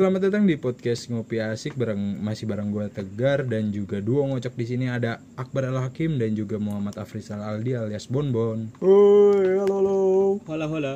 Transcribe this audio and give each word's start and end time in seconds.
Selamat 0.00 0.32
datang 0.32 0.48
di 0.48 0.56
podcast 0.56 1.12
Ngopi 1.12 1.44
Asik 1.44 1.76
bareng 1.76 2.24
masih 2.24 2.48
bareng 2.48 2.72
gue 2.72 2.88
Tegar 2.88 3.44
dan 3.44 3.68
juga 3.68 4.00
duo 4.00 4.24
ngocok 4.24 4.56
di 4.56 4.64
sini 4.64 4.88
ada 4.88 5.20
Akbar 5.36 5.68
Al 5.68 5.76
Hakim 5.76 6.16
dan 6.16 6.32
juga 6.32 6.56
Muhammad 6.56 6.96
Afrizal 6.96 7.44
Aldi 7.44 7.76
alias 7.76 8.08
Bonbon. 8.08 8.72
Woi, 8.80 9.60
halo 9.60 9.76
halo. 9.76 10.00
Hola 10.48 10.66
hola. 10.72 10.94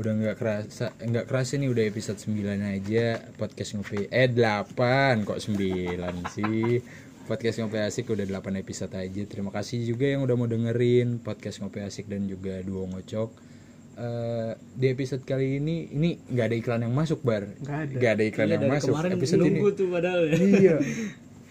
Udah 0.00 0.08
nggak 0.08 0.40
kerasa 0.40 0.88
nggak 0.96 1.28
kerasa 1.28 1.60
nih 1.60 1.68
udah 1.68 1.84
episode 1.84 2.16
9 2.16 2.56
aja 2.64 3.20
podcast 3.36 3.76
Ngopi 3.76 4.08
eh 4.08 4.28
8 4.32 5.28
kok 5.28 5.36
9 5.36 6.32
sih. 6.32 6.80
Podcast 7.28 7.60
Ngopi 7.60 7.76
Asik 7.76 8.08
udah 8.08 8.24
8 8.24 8.56
episode 8.56 8.96
aja. 8.96 9.22
Terima 9.28 9.52
kasih 9.52 9.84
juga 9.84 10.08
yang 10.08 10.24
udah 10.24 10.32
mau 10.32 10.48
dengerin 10.48 11.20
podcast 11.20 11.60
Ngopi 11.60 11.84
Asik 11.84 12.08
dan 12.08 12.24
juga 12.24 12.64
duo 12.64 12.88
ngocok. 12.88 13.55
Eh, 13.96 14.52
di 14.76 14.92
episode 14.92 15.24
kali 15.24 15.56
ini 15.56 15.88
ini 15.88 16.20
nggak 16.20 16.46
ada 16.46 16.56
iklan 16.58 16.80
yang 16.84 16.92
masuk 16.92 17.24
bar. 17.24 17.48
Nggak 17.56 17.78
ada. 17.80 17.92
Nggak 17.96 18.12
ada 18.12 18.24
iklan 18.28 18.44
Iya 18.44 18.54
yang 18.54 18.64
masuk. 18.68 18.92
kemarin 18.92 19.10
episode 19.16 19.40
ini. 19.40 19.58
tuh 19.72 19.86
padahal 19.88 20.20
ya. 20.22 20.36
iya. 20.36 20.76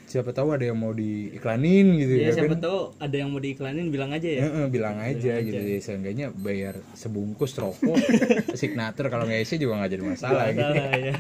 Siapa 0.06 0.30
tahu 0.30 0.54
ada 0.54 0.62
yang 0.64 0.78
mau 0.78 0.94
diiklanin 0.94 1.98
gitu 1.98 2.14
Ya, 2.14 2.30
ya 2.30 2.38
siapa 2.38 2.54
kan? 2.54 2.62
tahu 2.62 2.80
ada 3.02 3.16
yang 3.18 3.34
mau 3.34 3.42
diiklanin 3.42 3.90
bilang 3.90 4.14
aja 4.14 4.30
ya. 4.30 4.42
Heeh, 4.46 4.66
bilang 4.70 5.02
aja 5.02 5.34
gitu 5.42 5.58
ya. 5.58 5.80
Seenggaknya 5.82 6.30
bayar 6.32 6.78
sebungkus 6.94 7.58
rokok 7.58 7.98
signature 8.54 9.10
kalau 9.10 9.26
nggak 9.26 9.42
isi 9.42 9.58
juga 9.58 9.82
nggak 9.82 9.92
jadi 9.92 10.04
masalah 10.06 10.46
gitu 10.54 10.62
Salah 10.62 10.94
ya. 11.02 11.16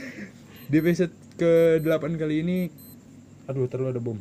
di 0.70 0.76
episode 0.78 1.12
ke 1.34 1.82
8 1.82 1.90
kali 2.14 2.34
ini 2.40 2.58
aduh 3.50 3.66
terlalu 3.66 3.90
ada 3.90 4.00
bom. 4.00 4.18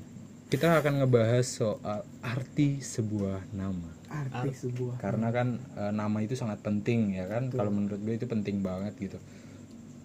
Kita 0.49 0.81
akan 0.81 1.05
ngebahas 1.05 1.45
soal 1.45 2.01
arti 2.19 2.81
sebuah 2.81 3.45
nama 3.53 4.00
Arti 4.11 4.51
sebuah. 4.51 4.99
karena 4.99 5.31
kan 5.31 5.47
eh, 5.73 5.93
nama 5.95 6.17
itu 6.19 6.35
sangat 6.35 6.59
penting 6.59 7.15
ya 7.15 7.25
kan 7.25 7.47
kalau 7.47 7.71
menurut 7.71 7.97
gue 7.97 8.13
itu 8.13 8.27
penting 8.27 8.59
banget 8.59 8.91
gitu 8.99 9.17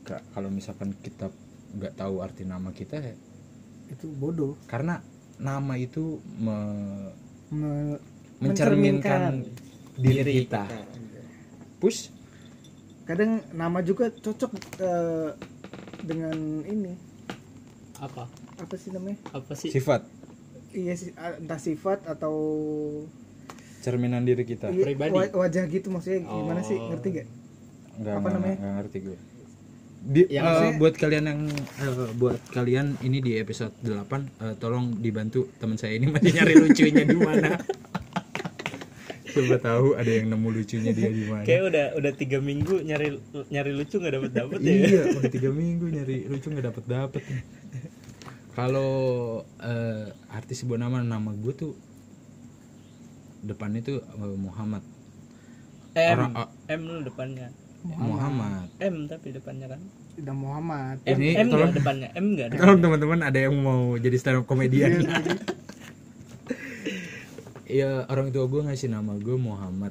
Ka- 0.02 0.22
kalau 0.30 0.46
misalkan 0.48 0.94
kita 0.96 1.26
nggak 1.74 1.98
tahu 1.98 2.22
arti 2.22 2.46
nama 2.46 2.70
kita 2.70 3.02
ya 3.02 3.14
Itu 3.86 4.10
bodoh. 4.14 4.54
karena 4.66 5.02
nama 5.36 5.74
itu 5.74 6.22
me- 6.38 7.10
Me- 7.46 8.00
mencerminkan 8.38 9.46
diri 9.94 10.42
kita. 10.44 10.66
Push 11.78 12.10
Kadang 13.02 13.38
nama 13.52 13.78
juga 13.82 14.10
cocok 14.10 14.50
eh, 14.82 15.30
dengan 16.02 16.34
ini. 16.62 16.90
Apa? 18.02 18.26
Apa 18.58 18.74
sih 18.74 18.90
namanya? 18.90 19.14
Apa 19.30 19.54
sih? 19.54 19.70
sifat 19.70 20.02
Iya 20.74 20.92
sih, 20.92 21.14
ah, 21.14 21.38
entah 21.38 21.56
sifat 21.56 22.02
atau 22.04 22.34
cerminan 23.86 24.22
diri 24.22 24.42
kita. 24.42 24.66
iya, 24.68 24.82
Pribadi. 24.84 25.14
wa- 25.14 25.34
wajah 25.38 25.64
gitu 25.64 25.86
maksudnya 25.88 26.20
gimana 26.20 26.60
sih? 26.60 26.74
Oh. 26.74 26.90
Ngerti 26.90 27.08
gak? 27.12 27.26
Enggak, 27.96 28.12
Apa 28.12 28.18
enggak, 28.18 28.32
namanya? 28.34 28.56
enggak 28.56 28.74
ngerti 28.76 28.98
gue. 29.00 29.18
Di, 30.06 30.22
eh, 30.24 30.38
maksudnya- 30.38 30.76
buat 30.76 30.94
kalian 30.96 31.24
yang 31.24 31.40
eh, 31.50 31.94
buat 32.14 32.38
kalian 32.48 32.86
ini 33.00 33.18
di 33.20 33.32
episode 33.36 33.74
8 33.80 34.22
eh, 34.36 34.54
tolong 34.56 34.94
dibantu 34.96 35.50
teman 35.56 35.74
saya 35.74 35.94
ini 35.94 36.06
masih 36.08 36.30
nyari 36.32 36.54
lucunya 36.56 37.04
di 37.04 37.16
mana. 37.16 37.48
Coba 39.28 39.60
tahu 39.60 39.92
ada 39.92 40.08
yang 40.08 40.32
nemu 40.32 40.48
lucunya 40.50 40.90
dia 40.90 41.10
di 41.10 41.24
mana. 41.26 41.44
Kayak 41.44 41.62
udah 41.68 41.86
udah 41.94 42.12
tiga 42.14 42.38
minggu 42.40 42.80
nyari 42.80 43.20
nyari 43.46 43.70
lucu 43.70 43.96
nggak 43.96 44.14
dapet 44.14 44.30
dapet 44.32 44.58
ya. 44.60 44.72
iya 44.72 45.02
udah 45.12 45.28
tiga 45.28 45.50
minggu 45.52 45.86
nyari 45.86 46.16
lucu 46.24 46.46
nggak 46.48 46.66
dapet 46.66 46.84
dapet 46.86 47.22
kalau 48.52 48.92
eh, 49.60 50.06
arti 50.30 50.54
sebuah 50.54 50.80
nama 50.80 51.04
nama 51.04 51.30
gue 51.32 51.52
tuh 51.52 51.72
depannya 53.46 53.80
tuh 53.80 53.98
eh, 54.02 54.36
Muhammad 54.36 54.82
M 55.94 56.18
Orang- 56.18 56.34
ah. 56.36 56.48
M 56.68 56.80
lu 56.82 57.00
depannya. 57.02 57.48
Muhammad 57.86 58.66
M 58.78 59.06
tapi 59.06 59.30
depannya 59.30 59.66
kan. 59.66 59.80
Udah 60.16 60.34
Muhammad. 60.34 60.96
M 61.02 61.16
Ini 61.16 61.28
M 61.38 61.46
tolong- 61.48 61.72
depannya. 61.72 62.08
M 62.12 62.26
nggak 62.34 62.46
ada. 62.48 62.56
kalau 62.58 62.74
teman-teman 62.76 63.20
ada 63.22 63.38
yang 63.38 63.54
mau 63.56 63.94
jadi 63.96 64.16
stand 64.16 64.36
up 64.36 64.44
komedian 64.44 65.06
ya 67.66 68.06
orang 68.06 68.30
tua 68.30 68.46
gue 68.46 68.62
ngasih 68.62 68.88
nama 68.88 69.16
gue 69.16 69.36
Muhammad 69.36 69.90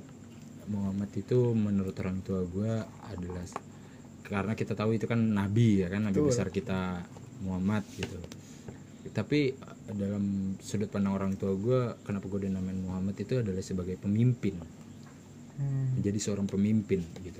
Muhammad 0.65 1.11
itu 1.13 1.51
menurut 1.51 1.93
orang 1.97 2.19
tua 2.21 2.41
gue 2.43 2.71
adalah 3.05 3.45
karena 4.23 4.53
kita 4.53 4.73
tahu 4.73 4.95
itu 4.95 5.05
kan 5.05 5.19
nabi 5.19 5.83
ya 5.83 5.87
kan 5.87 6.01
nabi 6.01 6.17
besar 6.17 6.49
kita 6.49 7.03
Muhammad 7.39 7.83
gitu 7.93 8.17
tapi 9.11 9.53
dalam 9.93 10.57
sudut 10.57 10.89
pandang 10.89 11.13
orang 11.13 11.37
tua 11.37 11.53
gue 11.53 12.01
kenapa 12.01 12.25
gue 12.25 12.49
dinamain 12.49 12.79
Muhammad 12.81 13.13
itu 13.21 13.37
adalah 13.37 13.61
sebagai 13.61 14.01
pemimpin. 14.01 14.57
Hmm. 15.55 15.95
menjadi 15.95 16.19
seorang 16.19 16.51
pemimpin 16.51 16.99
gitu. 17.23 17.39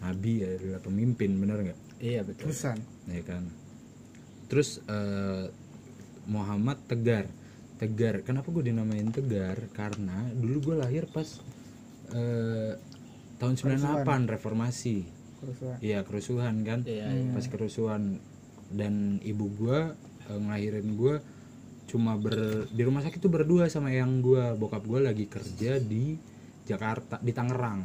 Nabi 0.00 0.48
adalah 0.48 0.80
pemimpin 0.80 1.36
bener 1.36 1.60
nggak? 1.60 1.78
Iya 2.00 2.24
betul. 2.24 2.48
Terusan. 2.48 2.80
ya 3.04 3.20
kan? 3.20 3.44
Terus 4.48 4.80
eh, 4.88 5.52
Muhammad 6.24 6.80
Tegar. 6.88 7.28
Tegar. 7.76 8.24
Kenapa 8.24 8.48
gue 8.48 8.72
dinamain 8.72 9.12
Tegar? 9.12 9.60
Karena 9.76 10.24
dulu 10.32 10.72
gue 10.72 10.76
lahir 10.80 11.04
pas 11.10 11.28
eh, 12.16 12.80
tahun 13.36 13.54
98 13.60 14.32
reformasi. 14.32 15.04
Terusan. 15.38 15.76
iya 15.84 16.02
kerusuhan 16.02 16.64
kan? 16.64 16.80
Iya. 16.88 17.12
pas 17.36 17.44
kerusuhan. 17.44 18.24
Dan 18.72 19.20
ibu 19.20 19.52
gue 19.52 19.92
eh, 20.32 20.38
ngelahirin 20.40 20.96
gue 20.96 21.20
cuma 21.88 22.20
ber 22.20 22.68
di 22.68 22.82
rumah 22.84 23.00
sakit 23.00 23.16
tuh 23.16 23.32
berdua 23.32 23.72
sama 23.72 23.88
yang 23.88 24.20
gue 24.20 24.52
bokap 24.60 24.84
gue 24.84 25.00
lagi 25.08 25.24
kerja 25.24 25.80
di 25.80 26.36
Jakarta 26.68 27.16
di 27.24 27.32
Tangerang. 27.32 27.82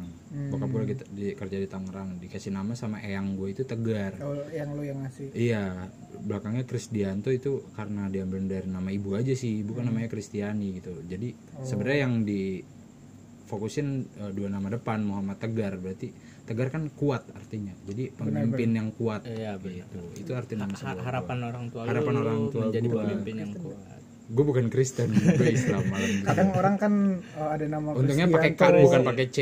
Bokap 0.52 0.68
gue 0.68 0.80
lagi 0.84 0.94
di, 1.08 1.32
kerja 1.32 1.56
di 1.56 1.64
Tangerang. 1.64 2.20
Dikasih 2.20 2.52
nama 2.52 2.76
sama 2.76 3.00
eyang 3.00 3.32
gue 3.32 3.56
itu 3.56 3.64
Tegar. 3.64 4.20
Oh, 4.20 4.36
yang 4.52 4.76
lo 4.76 4.84
yang 4.84 5.00
ngasih. 5.00 5.32
Iya, 5.32 5.88
belakangnya 6.20 6.68
Krisdianto 6.68 7.32
itu 7.32 7.64
karena 7.72 8.12
diambil 8.12 8.44
dari 8.44 8.68
nama 8.68 8.92
ibu 8.92 9.16
aja 9.16 9.32
sih, 9.32 9.64
ibu 9.64 9.72
kan 9.72 9.88
namanya 9.88 10.12
Kristiani 10.12 10.76
gitu. 10.76 11.00
Jadi 11.00 11.32
sebenarnya 11.64 12.00
yang 12.04 12.28
difokusin 12.28 13.88
eh, 14.20 14.32
dua 14.36 14.52
nama 14.52 14.68
depan 14.68 15.00
Muhammad 15.00 15.40
Tegar. 15.40 15.80
Berarti 15.80 16.12
Tegar 16.44 16.68
kan 16.68 16.92
kuat 16.92 17.24
artinya. 17.32 17.72
Jadi 17.88 18.12
pemimpin 18.12 18.70
yang 18.76 18.88
kuat. 18.92 19.24
Iya 19.24 19.56
benar. 19.56 19.88
Itu 19.88 20.00
itu 20.20 20.30
arti 20.36 20.54
nama 20.60 20.76
sebuah 20.76 21.04
harapan 21.04 21.38
orang 21.48 21.64
tua 21.72 21.88
Harapan 21.88 22.12
lu 22.12 22.20
orang 22.20 22.40
tua 22.52 22.62
menjadi 22.68 22.88
gua. 22.92 23.00
pemimpin 23.08 23.34
yang 23.40 23.52
kuat. 23.56 23.78
Gue 24.24 24.44
bukan 24.44 24.66
Kristen, 24.72 25.12
gue 25.12 25.48
Islam 25.52 25.84
malam. 25.92 26.10
Kadang 26.24 26.48
orang 26.56 26.74
kan 26.80 26.92
oh, 27.36 27.48
ada 27.52 27.66
nama 27.68 27.88
Untungnya 27.92 28.26
pakai 28.28 28.52
K 28.56 28.62
bukan 28.80 29.00
pakai 29.04 29.26
C. 29.28 29.38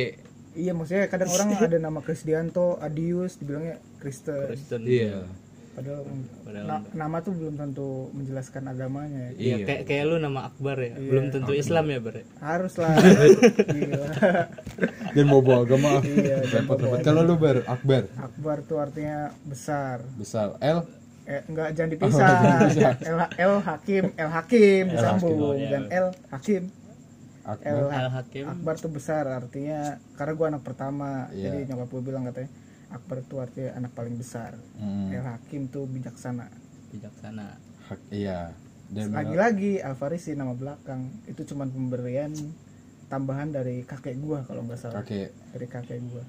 Iya 0.53 0.73
maksudnya 0.77 1.09
kadang 1.09 1.31
orang 1.33 1.49
ada 1.57 1.79
nama 1.81 2.01
Krisdianto, 2.05 2.77
Adius 2.83 3.39
dibilangnya 3.39 3.79
Kristen. 4.03 4.53
Kristen. 4.53 4.81
Iya. 4.85 5.27
Padahal, 5.73 6.05
Padahal 6.43 6.67
na- 6.67 6.85
nama 6.93 7.17
tuh 7.19 7.33
belum 7.33 7.55
tentu 7.55 7.89
menjelaskan 8.13 8.63
agamanya. 8.67 9.33
Iya, 9.35 9.57
Iya. 9.57 9.65
kayak 9.65 9.83
kayak 9.85 10.05
lu 10.05 10.17
nama 10.19 10.41
Akbar 10.45 10.77
ya. 10.77 10.93
Belum 10.95 11.29
tentu 11.29 11.53
Islam 11.53 11.85
ya, 11.87 11.99
Bar. 11.99 12.15
ya? 12.15 12.25
Harus 12.39 12.75
lah. 12.77 12.93
Gila. 13.73 14.07
Dan 15.11 15.25
mau 15.27 15.41
bawa 15.41 15.63
agama. 15.63 16.01
Iya, 16.03 16.45
Repot-repot. 16.47 17.01
Kalau 17.01 17.23
lu 17.23 17.35
ber 17.35 17.65
Akbar 17.65 18.05
Akbar 18.15 18.57
tuh 18.63 18.79
artinya 18.79 19.33
besar. 19.43 20.05
besar 20.15 20.57
L 20.59 20.85
Eh, 21.23 21.39
enggak 21.47 21.73
jangan 21.73 21.91
dipisah. 21.95 22.29
L, 23.01 23.19
L 23.41 23.55
Hakim, 23.63 24.05
L 24.13 24.27
Hakim 24.29 24.83
disambung 24.89 25.55
iya. 25.55 25.71
dan 25.71 25.83
L 25.89 26.07
Hakim. 26.29 26.63
Akbar. 27.43 27.71
L 27.73 27.87
Al 27.89 28.09
Hakim. 28.13 28.45
Akbar 28.45 28.75
tuh 28.77 28.91
besar 28.91 29.25
artinya 29.27 29.97
karena 30.13 30.33
gua 30.35 30.47
anak 30.49 30.63
pertama. 30.63 31.31
Iya. 31.31 31.49
Jadi 31.49 31.59
nyokap 31.67 31.89
gue 31.89 32.03
bilang 32.03 32.23
katanya 32.25 32.51
Akbar 32.93 33.25
tuh 33.25 33.41
artinya 33.41 33.73
anak 33.75 33.93
paling 33.93 34.15
besar. 34.15 34.53
Hmm, 34.75 35.09
L 35.11 35.25
Hakim 35.27 35.67
tuh 35.67 35.85
bijaksana. 35.87 36.47
Bijaksana. 36.91 37.57
hak- 37.83 38.09
iya. 38.11 38.53
Dan 38.87 39.11
Lagi-lagi 39.11 39.81
Al 39.81 39.95
Farisi 39.95 40.33
nama 40.33 40.53
belakang 40.53 41.09
itu 41.25 41.43
cuman 41.45 41.67
pemberian 41.67 42.31
tambahan 43.09 43.49
dari 43.49 43.83
kakek 43.83 44.17
gua 44.19 44.45
kalau 44.45 44.63
nggak 44.63 44.79
salah. 44.79 45.01
kakek 45.01 45.33
Dari 45.51 45.67
kakek 45.67 46.01
gua. 46.07 46.21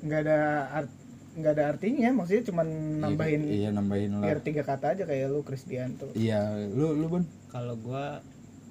Nggak 0.00 0.20
ada 0.20 0.38
art, 0.72 0.90
nggak 1.32 1.52
ada 1.52 1.64
artinya, 1.68 2.10
maksudnya 2.12 2.44
cuman 2.44 2.66
nambahin 2.98 3.42
iya 3.46 3.70
nambahin 3.70 4.10
lah 4.12 4.26
biar 4.26 4.38
tiga 4.40 4.62
kata 4.62 4.92
aja 4.92 5.02
kayak 5.04 5.28
lu 5.28 5.40
Krisdianto. 5.40 6.10
iya 6.12 6.42
lu 6.66 6.92
lu 6.92 7.06
bun 7.08 7.24
Kalau 7.48 7.74
gua 7.76 8.18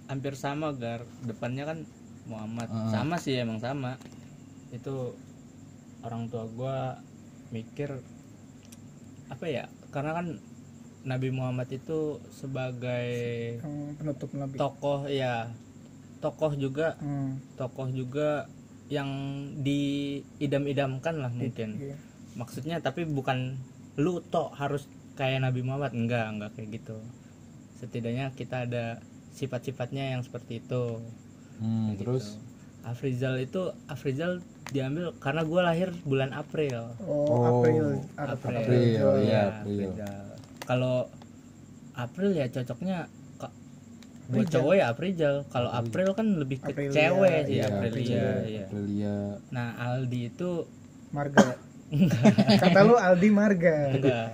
hampir 0.06 0.36
sama 0.36 0.72
gar 0.74 1.02
depannya 1.22 1.64
kan 1.66 1.80
Muhammad. 2.26 2.68
Ah. 2.68 2.92
Sama 2.92 3.16
sih 3.16 3.34
emang 3.34 3.58
sama. 3.58 3.96
Itu 4.70 5.16
orang 6.02 6.28
tua 6.28 6.46
gua 6.48 6.78
mikir 7.50 8.00
apa 9.28 9.46
ya? 9.46 9.66
Karena 9.90 10.14
kan 10.14 10.28
Nabi 11.02 11.32
Muhammad 11.32 11.72
itu 11.72 12.20
sebagai 12.30 13.08
penutup 13.96 14.30
nabi. 14.36 14.56
tokoh 14.60 15.08
ya 15.08 15.48
tokoh 16.20 16.52
juga 16.54 17.00
Hmm, 17.00 17.40
tokoh 17.56 17.88
juga 17.88 18.52
yang 18.92 19.08
diidam-idamkan 19.62 21.24
lah 21.24 21.32
mungkin 21.32 21.80
iya. 21.80 21.96
maksudnya 22.36 22.84
tapi 22.84 23.08
bukan 23.08 23.56
lu 23.96 24.20
tok 24.28 24.52
harus 24.58 24.90
kayak 25.16 25.40
Nabi 25.40 25.64
Muhammad 25.64 25.96
enggak 25.96 26.26
enggak 26.28 26.52
kayak 26.58 26.70
gitu 26.82 26.98
setidaknya 27.80 28.36
kita 28.36 28.68
ada 28.68 29.00
sifat-sifatnya 29.32 30.18
yang 30.18 30.22
seperti 30.22 30.60
itu 30.60 31.00
Hmm, 31.60 31.92
terus 32.00 32.40
gitu. 32.40 32.88
Afrizal 32.88 33.36
itu 33.40 33.62
Afrizal 33.86 34.40
diambil 34.70 35.06
karena 35.18 35.42
gue 35.42 35.62
lahir 35.62 35.90
bulan 36.06 36.32
April. 36.34 36.94
Oh, 37.04 37.62
April. 37.66 38.06
April, 38.16 38.56
April, 38.56 38.80
Iya, 38.80 39.10
iya, 39.26 39.42
April. 39.62 39.90
Afrizal. 39.90 40.26
kalau 40.70 40.96
April 41.98 42.30
ya 42.38 42.46
cocoknya 42.48 42.98
buat 44.30 44.46
Aprijal. 44.46 44.54
cowok 44.62 44.74
ya 44.78 44.86
Afrizal 44.94 45.36
kalau 45.50 45.70
April. 45.74 46.08
Kan 46.14 46.28
lebih 46.38 46.58
ke 46.62 46.70
Aprilia, 46.72 46.94
cewek 46.94 47.38
sih 47.50 47.56
iya, 47.58 47.66
Aprilia 47.66 48.30
iya. 48.46 48.64
Aprilia. 48.70 49.16
Nah 49.50 49.68
Aldi 49.82 50.20
itu 50.30 50.50
Marga. 51.10 51.48
Kata 52.62 52.80
lu 52.86 52.96
Aldi 52.96 53.30
Marga. 53.34 53.76
Enggak. 53.90 54.28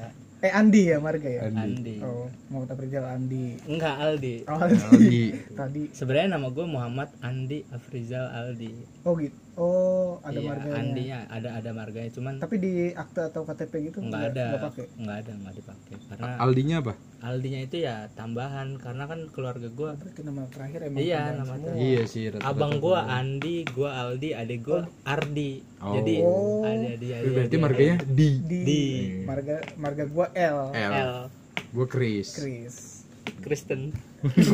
Eh 0.44 0.52
Andi 0.52 0.82
ya 0.92 1.00
Marga 1.00 1.30
ya? 1.32 1.42
Andi. 1.48 1.64
Andi. 1.64 1.96
Oh 2.04 2.28
mau 2.52 2.68
April 2.68 2.92
Andi. 3.08 3.56
Enggak 3.72 3.96
Aldi. 3.96 4.36
Oh, 4.52 4.60
Aldi. 4.60 4.84
Aldi 4.84 5.24
tadi. 5.56 5.84
Sebenarnya 5.96 6.36
nama 6.36 6.52
gue 6.52 6.66
Muhammad 6.68 7.08
Andi 7.24 7.64
Afrizal 7.72 8.28
Aldi. 8.36 8.76
Oh 9.08 9.16
gitu 9.16 9.45
oh 9.56 10.20
ada 10.24 10.40
iya, 10.40 10.50
marganya. 10.52 10.80
Andinya 10.80 11.20
ada 11.32 11.50
ada 11.60 11.70
marganya 11.72 12.12
cuman 12.12 12.34
tapi 12.40 12.56
di 12.60 12.72
akte 12.92 13.22
atau 13.32 13.42
KTP 13.48 13.74
gitu 13.92 13.98
nggak 14.04 14.24
ada. 14.36 14.46
nggak 14.52 14.64
pakai 14.68 14.86
nggak 15.00 15.18
ada 15.24 15.32
nggak 15.40 15.54
dipakai. 15.60 15.94
Karena 16.12 16.34
Aldinya 16.40 16.76
apa? 16.84 16.94
Aldinya 17.26 17.60
itu 17.64 17.76
ya 17.82 17.96
tambahan 18.14 18.68
karena 18.78 19.04
kan 19.10 19.20
keluarga 19.34 19.68
gue 19.72 19.90
berarti 19.98 20.22
nama 20.22 20.44
terakhir 20.52 20.80
emang 20.88 21.00
iya 21.02 21.22
nama 21.34 21.54
semua. 21.58 21.66
tuh 21.66 21.74
iya 21.80 22.02
sih 22.06 22.24
rata-rata 22.30 22.52
abang 22.54 22.74
gua 22.78 23.00
Andi 23.10 23.56
gua 23.74 23.90
Aldi 24.06 24.30
adik 24.36 24.60
gua 24.62 24.82
Ardi. 25.08 25.52
Oh. 25.82 25.94
jadi 25.98 26.16
Oh. 26.22 26.62
ada 26.64 26.92
dia 26.98 27.16
berarti 27.26 27.56
marganya 27.58 27.96
di 28.06 28.28
di, 28.40 28.60
Di. 28.64 28.84
marga 29.26 29.62
marga 29.76 30.04
gua 30.06 30.28
L. 30.38 30.72
L. 30.72 30.94
L. 30.94 31.14
Gue 31.76 31.88
Chris. 31.92 32.32
Chris 32.40 32.95
Kristen. 33.44 33.94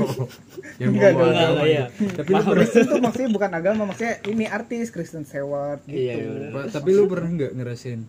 Yang 0.81 0.91
Enggak 0.97 1.11
dong. 1.15 1.31
enggak 1.31 1.67
ya 1.67 1.85
tapi 2.17 2.29
lu 2.33 2.41
pernah 2.41 2.55
Kristen 2.57 2.83
tuh 2.87 2.99
maksudnya 2.99 3.29
bukan 3.31 3.51
agama 3.53 3.81
maksudnya 3.87 4.15
ini 4.27 4.45
artis 4.47 4.89
Kristen 4.89 5.23
Stewart 5.23 5.81
gitu. 5.85 5.97
Iya 5.97 6.15
bener. 6.27 6.49
Pak, 6.51 6.65
tapi 6.75 6.89
lu 6.95 7.03
pernah 7.07 7.29
nggak 7.31 7.51
ngerasain 7.55 8.01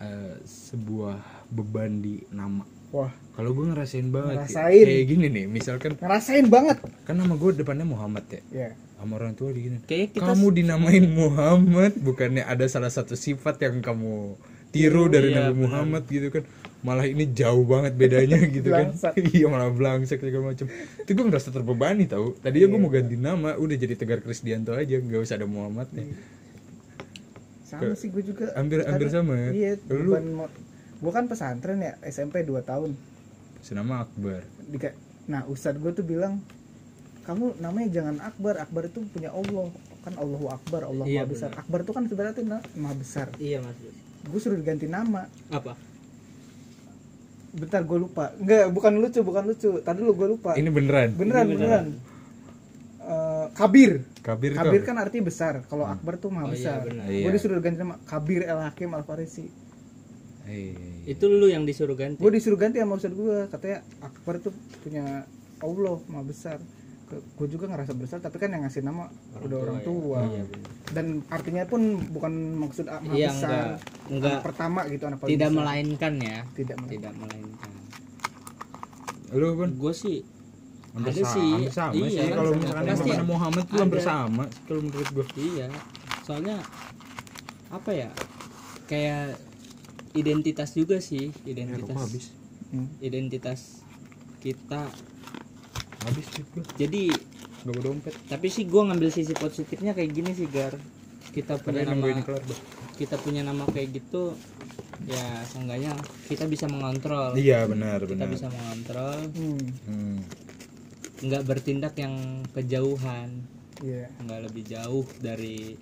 eh, 0.00 0.34
sebuah 0.44 1.18
beban 1.50 2.00
di 2.00 2.22
nama? 2.32 2.62
Wah. 2.94 3.10
Kalau 3.34 3.50
gue 3.50 3.66
ngerasain 3.66 4.06
banget 4.14 4.46
Ngerasain. 4.46 4.84
kayak 4.86 5.06
gini 5.10 5.26
nih 5.26 5.44
misalkan 5.50 5.98
ngerasain 5.98 6.46
banget. 6.46 6.78
Kan 7.02 7.18
nama 7.18 7.34
gue 7.34 7.50
depannya 7.58 7.82
Muhammad 7.82 8.24
ya? 8.30 8.42
Ya 8.54 8.70
sama 9.04 9.20
orang 9.20 9.36
tua 9.36 9.52
di 9.52 9.68
gini 9.68 9.78
kayak 9.84 10.16
kita 10.16 10.32
kamu 10.32 10.46
dinamain 10.64 11.04
Muhammad 11.12 11.92
bukannya 12.00 12.40
ada 12.40 12.64
salah 12.72 12.88
satu 12.88 13.12
sifat 13.12 13.60
yang 13.60 13.84
kamu 13.84 14.40
tiru 14.72 15.12
dari 15.12 15.36
iya, 15.36 15.52
Nabi 15.52 15.68
Muhammad 15.68 16.08
gitu 16.08 16.32
kan 16.32 16.48
malah 16.84 17.08
ini 17.08 17.24
jauh 17.32 17.64
banget 17.64 17.96
bedanya 17.96 18.38
gitu 18.56 18.68
kan. 18.68 18.92
Blangsek. 18.92 19.16
iya 19.36 19.46
malah 19.48 19.72
belangsak 19.72 20.20
segala 20.20 20.52
macam 20.52 20.68
itu 20.70 21.10
gue 21.10 21.24
merasa 21.24 21.48
terbebani 21.48 22.04
tau. 22.04 22.36
Tadinya 22.38 22.68
gue 22.68 22.80
mau 22.80 22.92
ganti 22.92 23.16
nama 23.16 23.56
udah 23.56 23.76
jadi 23.76 23.96
Tegar 23.96 24.20
Krisdianto 24.20 24.76
aja 24.76 25.00
nggak 25.00 25.20
usah 25.24 25.40
ada 25.40 25.48
Muhammadnya 25.48 26.04
sama 27.64 27.94
sih 27.98 28.08
gue 28.12 28.22
juga 28.22 28.54
hampir 28.54 28.86
hampir 28.86 29.08
sama 29.10 29.34
ya? 29.34 29.50
iya 29.50 29.72
lu? 29.90 30.14
gua 31.02 31.12
kan 31.12 31.26
pesantren 31.26 31.82
ya 31.82 31.98
SMP 32.06 32.46
2 32.46 32.64
tahun. 32.64 32.96
Senama 33.60 34.06
Akbar. 34.06 34.44
Dika, 34.70 34.94
nah 35.28 35.44
ustadz 35.44 35.80
gue 35.80 35.92
tuh 35.92 36.06
bilang 36.06 36.40
kamu 37.28 37.60
namanya 37.60 37.88
jangan 37.92 38.16
Akbar 38.24 38.60
Akbar 38.62 38.88
itu 38.88 39.04
punya 39.12 39.32
Allah. 39.34 39.68
Kan 40.04 40.16
Allahu 40.20 40.52
Akbar 40.52 40.84
Allah 40.84 41.04
Iya, 41.08 41.24
maha 41.24 41.32
besar. 41.32 41.50
Akbar 41.56 41.80
itu 41.84 41.92
kan 41.92 42.04
sebenarnya 42.08 42.44
na- 42.44 42.64
maha 42.76 42.94
besar. 42.96 43.26
Iya 43.40 43.64
mas. 43.64 43.76
Gue 44.28 44.40
suruh 44.40 44.56
diganti 44.56 44.88
nama. 44.88 45.28
Apa 45.52 45.76
bentar 47.54 47.80
gue 47.80 47.98
lupa. 48.00 48.34
Enggak 48.34 48.68
bukan 48.68 48.92
lucu 48.96 49.20
bukan 49.20 49.44
lucu. 49.46 49.70
Tadi 49.78 49.98
lu 49.98 50.12
gue 50.12 50.28
lupa. 50.28 50.52
Ini 50.52 50.68
beneran? 50.68 51.14
Beneran 51.14 51.44
Ini 51.44 51.52
beneran. 51.54 51.86
Eh, 52.98 53.46
Kabir. 53.52 54.00
Kabir 54.18 54.50
Kabir 54.52 54.80
apa? 54.80 54.86
kan 54.86 54.96
artinya 54.98 55.24
besar. 55.24 55.60
Kalau 55.62 55.84
Akbar 55.84 56.16
tuh 56.16 56.28
maha 56.28 56.44
Oh, 56.44 56.48
iya, 56.48 56.54
besar. 56.54 56.78
benar. 56.82 57.04
gue 57.04 57.20
Iya. 57.20 57.30
disuruh 57.30 57.60
ganti 57.60 57.78
nama 57.78 57.96
Kabir 58.02 58.40
El 58.42 58.58
Hakim 58.60 58.90
Al 58.90 59.02
Farisi 59.02 59.46
Eh, 60.44 60.76
itu 61.06 61.24
lu 61.24 61.46
yang 61.46 61.64
disuruh 61.64 61.94
ganti? 61.94 62.20
Gue 62.20 62.28
disuruh 62.30 62.56
ganti 62.56 62.76
sama 62.76 62.96
ustadz 62.96 63.12
gue 63.14 63.48
katanya 63.48 63.80
Akbar 63.98 64.36
tuh 64.38 64.52
punya 64.80 65.24
Allah 65.58 65.96
maha 66.04 66.20
besar 66.22 66.58
gue 67.06 67.48
juga 67.48 67.66
ngerasa 67.66 67.92
besar 67.92 68.18
tapi 68.18 68.36
kan 68.36 68.48
yang 68.48 68.62
ngasih 68.62 68.80
nama 68.80 69.06
udah 69.36 69.58
orang 69.58 69.78
ya. 69.78 69.84
tua 69.84 70.20
Iya, 70.24 70.42
bener. 70.42 70.70
dan 70.90 71.06
artinya 71.28 71.62
pun 71.64 71.80
bukan 72.08 72.32
maksud 72.58 72.86
ah, 72.86 72.98
Iya, 73.02 73.28
besar 73.28 73.50
enggak- 73.50 73.78
enggak. 74.08 74.32
anak 74.32 74.42
pertama 74.42 74.80
gitu 74.86 75.04
anak 75.04 75.18
tidak 75.22 75.36
besar. 75.46 75.58
melainkan 75.58 76.12
ya 76.16 76.38
tidak 76.52 76.76
melainkan. 76.76 76.92
tidak 76.92 77.12
melainkan 77.14 77.70
lu 79.32 79.48
kan 79.54 79.70
gue 79.72 79.92
sih 79.92 80.18
hampir 80.92 81.10
ada 81.10 81.20
sama, 81.20 81.34
sih 81.34 81.50
hampir 81.50 81.72
sama 81.72 81.92
iya, 81.96 82.08
sih 82.16 82.28
kalau 82.30 82.48
sama. 82.48 82.60
misalkan 82.60 82.84
Pasti 82.88 83.10
nama 83.10 83.26
Muhammad 83.26 83.64
tuh 83.64 83.78
hampir 83.78 83.98
ada. 83.98 84.06
sama 84.06 84.44
kalau 84.64 84.80
menurut 84.80 85.08
gue 85.10 85.26
iya 85.36 85.66
soalnya 86.22 86.56
apa 87.68 87.90
ya 87.92 88.08
kayak 88.84 89.34
identitas 90.12 90.70
juga 90.72 90.96
sih 90.98 91.34
identitas 91.44 91.98
habis 92.00 92.26
Hmm. 92.66 92.90
identitas 92.98 93.86
kita 94.40 94.90
habis 96.04 96.26
juga. 96.30 96.60
Jadi 96.76 97.02
gak 97.10 97.64
bawa 97.66 97.80
dompet. 97.82 98.14
tapi 98.26 98.46
sih 98.46 98.64
gua 98.64 98.82
ngambil 98.86 99.08
sisi 99.08 99.32
positifnya 99.32 99.92
kayak 99.92 100.10
gini 100.10 100.30
sih 100.30 100.46
gar. 100.46 100.76
Kita 101.26 101.56
punya 101.56 101.82
Kalian 101.82 101.98
nama 101.98 102.06
ini 102.08 102.22
kelar 102.22 102.42
Bah. 102.42 102.60
kita 102.94 103.16
punya 103.18 103.42
nama 103.42 103.64
kayak 103.66 103.88
gitu 103.92 104.38
ya 105.04 105.24
seenggaknya 105.44 105.96
kita 106.24 106.44
bisa 106.44 106.66
mengontrol. 106.66 107.34
Iya 107.34 107.66
benar 107.66 107.98
kita 108.00 108.14
benar. 108.20 108.28
bisa 108.30 108.46
mengontrol. 108.48 109.18
Hmm, 109.32 109.60
Hmm. 109.84 110.18
nggak 111.20 111.42
bertindak 111.42 111.94
yang 111.96 112.14
kejauhan. 112.52 113.28
Iya. 113.80 114.06
Nggak 114.20 114.40
lebih 114.44 114.62
jauh 114.64 115.06
dari 115.18 115.74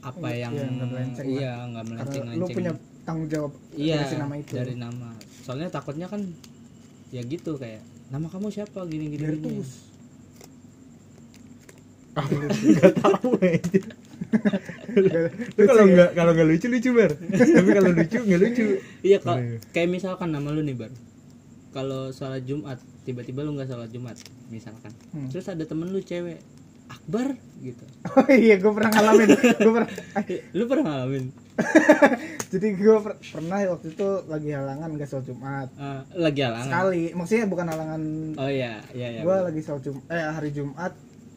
apa 0.00 0.28
Iya, 0.28 0.36
yang 0.42 0.52
iya, 0.52 0.66
nggak 0.68 0.88
melenceng 0.90 1.26
iya 1.26 1.52
melenceng 1.64 2.24
lu 2.34 2.46
punya 2.46 2.72
tanggung 3.00 3.24
jawab 3.26 3.52
iya 3.72 4.04
nama 4.12 4.34
itu. 4.36 4.52
dari 4.52 4.74
nama. 4.74 5.10
Soalnya 5.40 5.68
takutnya 5.70 6.04
kan 6.04 6.20
ya 7.08 7.22
gitu 7.22 7.56
kayak 7.56 7.80
nama 8.06 8.26
kamu 8.26 8.48
siapa 8.48 8.84
gini 8.84 9.08
gini, 9.08 9.18
biar 9.18 9.34
gini. 9.34 9.44
tulus 9.44 9.70
Gak 12.14 12.94
tahu 12.96 13.34
aja. 13.40 13.80
Lu 15.50 15.62
kalau 15.64 15.82
nggak 15.84 16.10
kalau 16.12 16.30
nggak 16.32 16.48
lucu 16.48 16.66
lucu 16.68 16.90
bar. 16.90 17.10
Tapi 17.10 17.70
kalau 17.72 17.90
lucu 17.90 18.18
nggak 18.20 18.40
lucu. 18.40 18.64
iya 19.00 19.18
kok 19.18 19.34
Iya. 19.34 19.58
kayak 19.70 19.88
misalkan 19.90 20.30
nama 20.30 20.48
lu 20.48 20.62
nih 20.62 20.76
bar 20.76 20.92
kalau 21.70 22.08
sholat 22.08 22.42
jumat 22.42 22.78
tiba-tiba 23.02 23.42
lu 23.42 23.52
nggak 23.52 23.66
sholat 23.66 23.90
jumat 23.90 24.14
misalkan 24.46 24.94
Hmm. 25.10 25.26
terus 25.26 25.46
ada 25.46 25.62
temen 25.62 25.90
lu 25.90 25.98
cewek 26.00 26.38
akbar 26.86 27.34
gitu 27.60 27.82
oh 28.14 28.30
iya 28.30 28.54
gue 28.56 28.70
pernah 28.70 28.90
ngalamin 28.90 29.28
gue 29.34 29.72
pernah 29.72 29.90
lu 30.52 30.64
pernah 30.64 30.84
ngalamin 30.86 31.24
jadi 32.52 32.66
gue 32.74 32.96
per- 32.98 33.20
pernah 33.22 33.58
waktu 33.70 33.94
itu 33.94 34.08
lagi 34.26 34.50
halangan 34.50 34.88
gak 34.94 35.08
sholat 35.08 35.26
Jumat. 35.26 35.68
Eh, 35.74 36.00
lagi 36.18 36.40
halangan? 36.42 36.66
Sekali. 36.66 37.02
Maksudnya 37.14 37.46
bukan 37.46 37.66
halangan 37.66 38.02
oh 38.34 38.50
iya 38.50 38.82
iya 38.90 39.08
iya 39.10 39.20
gue 39.22 39.36
lagi 39.38 39.60
sholat 39.62 39.82
Jumat 39.82 40.02
eh 40.08 40.22
hari 40.24 40.50
Jumat. 40.50 40.92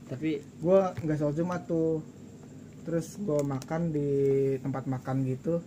Tapi 0.07 0.29
gue 0.39 0.79
nggak 0.97 1.17
sholat 1.17 1.35
Jumat 1.35 1.61
tuh. 1.65 2.01
Terus 2.81 3.19
gue 3.19 3.39
makan 3.39 3.81
di 3.91 4.09
tempat 4.57 4.83
makan 4.85 5.15
gitu. 5.27 5.61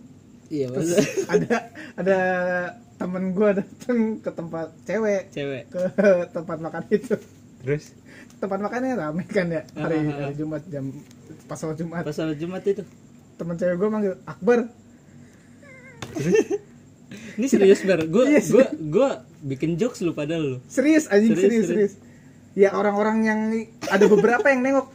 Iya 0.47 0.67
terus 0.67 0.99
ada 1.33 1.71
ada 1.95 2.19
temen 2.97 3.31
gue 3.31 3.49
dateng 3.55 3.99
ke 4.19 4.29
tempat 4.29 4.67
cewek. 4.83 5.31
Cewek? 5.31 5.63
Ke 5.71 5.81
tempat 6.35 6.57
makan 6.59 6.83
itu. 6.89 7.15
Terus? 7.63 7.95
Tempat 8.41 8.57
makannya 8.57 8.97
rame 8.97 9.23
kan 9.23 9.47
ya? 9.47 9.61
Hari, 9.77 9.95
Ah, 9.95 10.01
ah, 10.01 10.11
ah. 10.11 10.17
hari 10.27 10.33
Jumat 10.35 10.63
jam 10.67 10.91
pas 11.47 11.55
sholat 11.55 11.77
Jumat. 11.77 12.03
Pas 12.03 12.11
sholat 12.11 12.35
jumat 12.35 12.61
itu 12.65 12.83
temen 13.41 13.57
cewek 13.57 13.75
gue 13.75 13.89
manggil 13.89 14.13
Akbar. 14.29 14.69
Ini 17.11 17.47
serius 17.49 17.81
bar. 17.83 18.05
Gue 18.05 18.29
Iya, 18.29 18.41
gue 18.45 18.65
gue 18.93 19.09
bikin 19.49 19.81
jokes 19.81 20.05
lu 20.05 20.13
padahal 20.13 20.43
lu. 20.45 20.57
Serius 20.69 21.09
anjing 21.09 21.33
Serius, 21.33 21.43
serius 21.49 21.67
serius, 21.67 21.93
ya 22.53 22.69
orang-orang 22.77 23.17
yang 23.25 23.39
ada 23.89 24.05
beberapa 24.05 24.45
yang 24.45 24.61
nengok. 24.61 24.87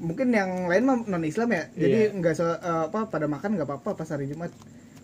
Mungkin 0.00 0.28
yang 0.32 0.68
lain 0.68 0.84
mah 0.84 0.96
non 1.08 1.24
Islam 1.24 1.48
ya. 1.50 1.64
Jadi 1.72 1.98
Iya. 2.12 2.16
nggak 2.16 2.34
so, 2.36 2.44
eh, 2.44 2.56
apa 2.88 3.08
pada 3.08 3.24
makan 3.24 3.56
nggak 3.56 3.68
apa-apa 3.68 3.96
pas 3.96 4.08
hari 4.12 4.28
Jumat. 4.28 4.52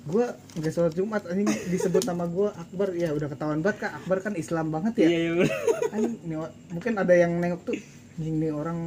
Gue 0.07 0.23
nggak 0.61 0.73
sholat 0.73 0.93
Jumat 0.93 1.25
anjing. 1.27 1.49
Disebut 1.73 2.05
nama 2.05 2.29
gue 2.29 2.49
Akbar. 2.53 2.93
Ya 2.93 3.11
udah 3.11 3.27
ketahuan 3.27 3.65
banget 3.65 3.89
kak. 3.89 3.93
Akbar 4.05 4.21
kan 4.21 4.37
Islam 4.37 4.69
banget 4.69 5.03
ya. 5.03 5.09
Iya 5.09 5.19
iya 5.19 5.33
bener. 5.35 5.51
anjing 5.97 6.15
nih 6.23 6.39
mungkin 6.71 6.93
ada 6.99 7.15
yang 7.17 7.33
nengok 7.41 7.63
tuh 7.65 7.77
anjing 8.19 8.37
nih 8.37 8.53
orang 8.53 8.79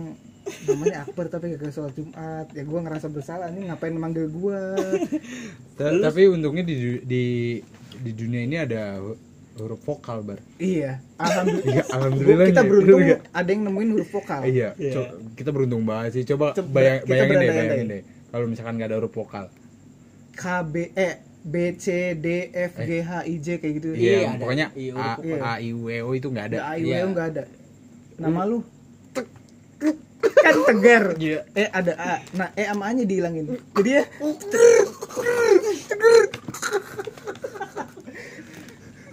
namanya 0.65 0.97
Akbar 1.03 1.25
tapi 1.27 1.51
gak 1.51 1.69
sholat 1.69 1.91
Jumat 1.91 2.47
ya 2.49 2.61
gue 2.61 2.79
ngerasa 2.79 3.07
bersalah 3.07 3.47
nih 3.47 3.67
ngapain 3.67 3.93
manggil 3.93 4.25
gue 4.25 4.59
ta- 5.77 5.99
tapi 6.01 6.27
untungnya 6.27 6.61
di 6.61 6.75
di 7.01 7.23
di 7.95 8.11
dunia 8.11 8.41
ini 8.41 8.55
ada 8.57 8.97
hu- 8.97 9.19
huruf 9.55 9.81
vokal 9.81 10.23
bar. 10.23 10.39
iya 10.55 11.03
alhamdulillah 11.15 11.67
Iya, 11.69 11.83
alhamdulillah. 11.89 12.45
kita 12.47 12.61
nih. 12.61 12.69
beruntung 12.69 12.99
nggak? 13.01 13.19
ada 13.29 13.49
yang 13.49 13.61
nemuin 13.65 13.89
huruf 13.91 14.09
vokal 14.09 14.41
Iya, 14.41 14.69
Iya. 14.73 14.93
co- 14.93 15.11
kita 15.33 15.49
beruntung 15.49 15.83
banget 15.83 16.11
sih. 16.13 16.23
Coba, 16.25 16.53
Coba 16.53 16.69
bayang- 16.73 17.03
bayangin 17.03 17.35
deh, 17.35 17.49
bayangin 17.49 17.87
deh. 17.89 18.01
Kalau 18.29 18.45
misalkan 18.45 18.73
nggak 18.73 18.87
ada 18.87 18.97
huruf 18.97 19.11
vokal. 19.11 19.45
K 20.31 20.43
B 20.63 20.75
E 20.89 21.09
B 21.41 21.55
C 21.75 21.85
D 22.15 22.27
F 22.53 22.71
G 22.77 22.91
H 23.01 23.11
I 23.25 23.35
J 23.37 23.47
kayak 23.57 23.73
gitu 23.75 23.87
Iya, 23.91 23.99
Iya, 23.99 24.19
ada. 24.25 24.39
pokoknya 24.39 24.67
Iya, 24.71 24.91
A. 24.95 25.11
A 25.19 25.53
I 25.57 25.69
U 25.69 25.81
E 25.85 25.97
O 25.99 26.09
itu 26.13 26.27
nggak 26.29 26.45
ada. 26.45 26.57
ada 26.57 26.63
A 26.65 26.71
I 26.73 26.81
W 26.81 26.87
Iya. 26.87 27.03
nggak 27.05 27.27
ada 27.29 27.43
nama 28.17 28.41
lu 28.45 28.63
tek, 29.11 29.27
tek, 29.77 29.95
kan 30.19 30.55
tegar. 30.67 31.03
Iya. 31.15 31.39
eh 31.55 31.69
ada 31.71 31.93
a. 31.95 32.15
Nah 32.35 32.49
e 32.55 32.63
sama 32.67 32.83
a 32.87 32.91
nya 32.91 33.03
dihilangin. 33.07 33.45
Jadi 33.75 33.89
ya 33.89 34.03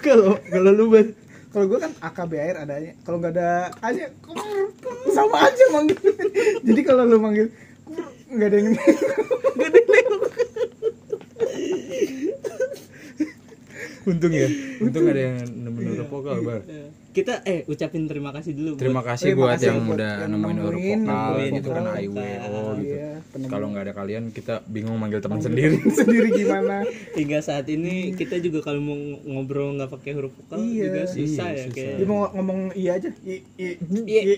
kalau 0.02 0.38
kalau 0.50 0.70
lu 0.74 0.84
ber 0.90 1.06
kalau 1.50 1.66
gue 1.72 1.78
kan 1.80 1.92
AKBR 2.04 2.56
adanya 2.62 2.92
kalau 3.06 3.16
nggak 3.22 3.34
ada 3.38 3.70
a 3.80 3.88
nya 3.94 4.06
sama 5.14 5.46
aja 5.46 5.64
manggil. 5.72 5.98
Jadi 6.66 6.80
kalau 6.82 7.02
lu 7.06 7.18
manggil 7.22 7.48
nggak 8.26 8.48
ada 8.50 8.56
yang 8.58 8.68
nggak 9.56 9.68
ada 9.70 9.78
yang 9.78 10.14
untung 14.06 14.32
ya. 14.34 14.48
Untung 14.82 15.04
ada 15.10 15.20
yang 15.20 15.38
nemenin 15.54 16.06
vokal 16.06 16.38
bar 16.42 16.62
Kita 17.16 17.40
eh 17.42 17.64
ucapin 17.64 18.04
terima 18.04 18.28
kasih 18.28 18.52
dulu 18.52 18.76
terima 18.76 19.00
buat 19.00 19.08
kasih 19.08 19.24
Terima 19.26 19.40
buat 19.40 19.50
kasih 19.56 19.66
yang 19.66 19.80
udah 19.88 20.12
yang 20.18 20.30
nemuin 20.30 20.58
huruf 20.60 20.80
nemuin, 20.84 21.50
gitu 21.54 21.68
kan 21.70 21.84
IWO 21.96 22.12
vokal. 22.12 22.74
gitu 22.76 22.92
Iya, 22.92 23.10
kalau 23.46 23.66
nggak 23.68 23.82
ada 23.82 23.94
kalian 23.94 24.24
kita 24.30 24.54
bingung 24.66 24.94
manggil 24.94 25.18
teman 25.18 25.40
sendiri 25.40 25.80
sendiri 25.90 26.28
gimana 26.30 26.84
hingga 27.18 27.40
saat 27.40 27.66
ini 27.66 28.12
kita 28.12 28.36
juga 28.38 28.60
kalau 28.62 28.80
mau 28.80 28.96
ngobrol 29.24 29.72
nggak 29.74 29.88
pakai 29.90 30.12
huruf 30.12 30.32
vokal 30.34 30.60
Iya. 30.60 30.84
juga 30.84 31.02
susah 31.06 31.16
Iya, 31.46 31.56
ya 31.56 31.64
susah. 31.64 31.72
kayak 31.74 31.94
dia 31.94 32.06
mau 32.06 32.20
ngomong 32.30 32.60
iya 32.74 32.90
aja 32.94 33.08
i 33.22 33.34
i 33.56 33.66
Iya. 34.04 34.20
i 34.22 34.34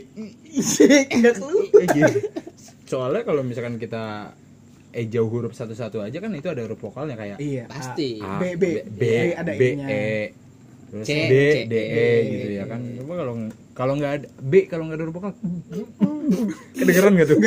i 0.54 1.16
nggak 1.16 1.34
keluar 1.36 1.64
gitu. 1.84 2.18
soalnya 2.90 3.22
kalau 3.22 3.42
misalkan 3.42 3.76
kita 3.76 4.32
eh 4.90 5.04
jauh 5.04 5.28
huruf 5.28 5.52
satu-satu 5.52 6.00
aja 6.00 6.16
kan 6.16 6.32
itu 6.32 6.46
ada 6.46 6.62
huruf 6.62 6.80
vokalnya 6.80 7.12
kayak 7.12 7.36
iya 7.38 7.66
pasti 7.66 8.16
A, 8.18 8.38
B, 8.38 8.54
B. 8.54 8.64
B, 8.86 8.96
B 8.96 9.02
ada 9.32 9.52
B, 9.52 9.62
I-nya. 9.68 9.86
E, 9.86 10.00
terus 10.88 11.06
C, 11.06 11.12
D, 11.28 11.34
C, 11.52 11.56
D, 11.68 11.74
E 11.76 12.06
gitu 12.26 12.48
ya 12.54 12.64
kan. 12.64 12.80
Coba 12.96 13.12
kalau 13.16 13.34
kalau 13.72 13.92
nggak 13.94 14.12
ada 14.16 14.26
B, 14.40 14.52
kalau 14.66 14.82
nggak 14.88 14.96
ada 14.98 15.04
huruf 15.06 15.14
vokal, 15.16 15.32
kedengeran 16.78 17.12
nggak 17.14 17.28
tuh? 17.28 17.38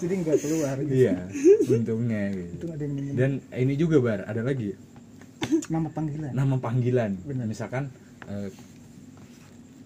jadi 0.00 0.14
nggak 0.16 0.38
keluar 0.40 0.76
gitu. 0.80 0.96
Iya, 0.96 1.16
untungnya 1.68 2.22
itu 2.32 2.40
gitu. 2.56 2.64
ada 2.72 2.80
yang 2.80 2.94
nemuin. 2.96 3.14
Dan 3.16 3.30
ini 3.52 3.74
juga 3.76 3.96
bar, 4.00 4.24
ada 4.24 4.40
lagi 4.40 4.72
nama 5.68 5.88
panggilan 5.92 6.32
nama 6.32 6.56
panggilan. 6.56 7.10
Benar. 7.20 7.44
Misalkan 7.44 7.92
eh, 8.26 8.48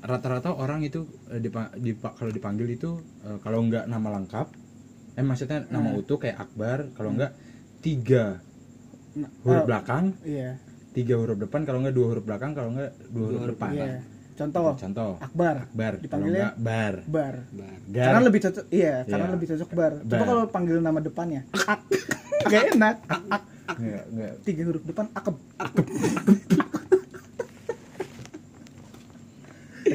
rata-rata 0.01 0.55
orang 0.55 0.87
itu 0.87 1.03
eh, 1.33 1.41
dipa- 1.43 1.73
dipa- 1.75 2.15
kalau 2.15 2.31
dipanggil 2.31 2.69
itu 2.71 2.95
eh, 3.27 3.39
kalau 3.43 3.65
nggak 3.67 3.91
nama 3.91 4.21
lengkap, 4.21 4.47
eh 5.19 5.25
maksudnya 5.25 5.67
nama 5.67 5.91
Hmm. 5.91 5.99
utuh 5.99 6.19
kayak 6.21 6.39
Akbar, 6.39 6.95
kalau 6.95 7.11
nggak 7.11 7.33
tiga 7.83 8.39
huruf 9.15 9.63
oh, 9.63 9.65
belakang, 9.65 10.05
iya 10.23 10.59
tiga 10.91 11.15
huruf 11.17 11.37
depan, 11.37 11.63
kalau 11.63 11.79
nggak 11.81 11.93
dua 11.93 12.07
huruf 12.09 12.25
belakang, 12.25 12.51
kalau 12.53 12.71
nggak 12.71 12.91
dua 13.09 13.25
huruf 13.25 13.41
huruf 13.41 13.55
depan. 13.55 13.71
iya 13.73 13.87
contoh 14.35 14.75
Contoh, 14.75 15.11
akbar 15.19 15.57
Akbar, 15.65 15.93
kalau 15.95 16.03
Dipanggilnya? 16.03 16.43
nggak 16.45 16.55
Bar. 16.59 16.95
bar 17.07 17.35
Bar. 17.51 17.79
Gar. 17.87 18.05
karena 18.05 18.21
lebih 18.25 18.41
cocok 18.43 18.65
iya 18.69 18.95
karena 19.05 19.25
Iya. 19.25 19.33
lebih 19.33 19.47
cocok 19.47 19.69
bar 19.71 19.93
coba 19.97 20.11
Bar. 20.11 20.27
kalau 20.27 20.45
panggil 20.51 20.77
nama 20.81 20.99
depannya 20.99 21.41
ak 21.55 21.81
gak 22.51 22.63
enak 22.75 22.97
ak, 23.07 23.23
ak. 23.31 23.43
Nggak, 23.75 24.05
nggak. 24.11 24.33
tiga 24.43 24.63
huruf 24.67 24.83
depan 24.83 25.07
akeb 25.13 25.35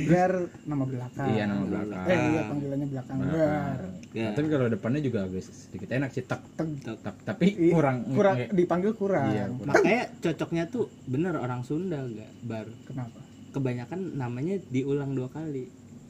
tegar 0.10 0.34
nama 0.64 0.84
belakang. 0.84 1.28
Iya, 1.30 1.44
nama 1.46 1.64
belakang. 1.64 2.04
eh 2.04 2.18
iya 2.26 2.42
panggilannya 2.44 2.88
belakang 2.90 3.16
bar 3.16 3.28
Belakang. 3.30 3.92
Ya. 4.10 4.22
Nah, 4.22 4.32
tapi 4.34 4.48
kalau 4.48 4.66
depannya 4.68 5.02
juga 5.02 5.20
agak 5.24 5.44
sedikit 5.44 5.90
enak 5.90 6.10
sih 6.10 6.24
tak 6.24 6.42
Teg. 6.52 6.70
tak 6.82 7.16
tapi 7.24 7.46
I- 7.52 7.70
kurang. 7.70 7.98
kurang 8.10 8.36
nggak- 8.36 8.52
dipanggil 8.52 8.92
kurang. 8.94 9.30
Iya, 9.30 9.46
kurang. 9.48 9.70
makanya 9.70 10.04
cocoknya 10.20 10.64
tuh 10.68 10.86
bener 11.06 11.34
orang 11.36 11.62
Sunda 11.62 12.02
gak 12.04 12.32
bar. 12.42 12.66
Kenapa? 12.84 13.20
Kebanyakan 13.50 14.00
namanya 14.16 14.58
diulang 14.68 15.14
dua 15.14 15.28
kali. 15.28 15.70